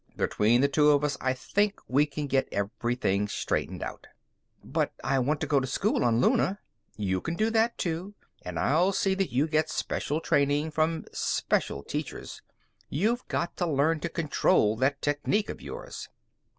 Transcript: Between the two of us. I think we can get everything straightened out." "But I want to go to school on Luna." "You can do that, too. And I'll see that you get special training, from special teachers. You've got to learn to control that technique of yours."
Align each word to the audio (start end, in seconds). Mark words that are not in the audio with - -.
Between 0.17 0.61
the 0.61 0.67
two 0.67 0.89
of 0.89 1.03
us. 1.03 1.15
I 1.21 1.33
think 1.33 1.79
we 1.87 2.07
can 2.07 2.25
get 2.25 2.47
everything 2.51 3.27
straightened 3.27 3.83
out." 3.83 4.07
"But 4.63 4.93
I 5.03 5.19
want 5.19 5.39
to 5.41 5.45
go 5.45 5.59
to 5.59 5.67
school 5.67 6.03
on 6.03 6.19
Luna." 6.19 6.57
"You 6.97 7.21
can 7.21 7.35
do 7.35 7.51
that, 7.51 7.77
too. 7.77 8.15
And 8.41 8.57
I'll 8.57 8.93
see 8.93 9.13
that 9.13 9.31
you 9.31 9.45
get 9.47 9.69
special 9.69 10.19
training, 10.19 10.71
from 10.71 11.05
special 11.13 11.83
teachers. 11.83 12.41
You've 12.89 13.27
got 13.27 13.55
to 13.57 13.67
learn 13.67 13.99
to 13.99 14.09
control 14.09 14.75
that 14.77 15.03
technique 15.03 15.51
of 15.51 15.61
yours." 15.61 16.09